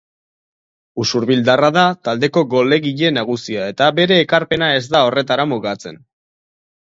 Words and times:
Usurbildarra 1.01 1.67
da 1.75 1.83
taldeko 2.07 2.43
golegile 2.53 3.11
nagusia 3.19 3.67
eta 3.75 3.89
bere 3.99 4.19
ekarpena 4.23 4.71
ez 4.79 4.83
da 4.95 5.03
horretara 5.11 5.45
mugatzen. 5.53 6.01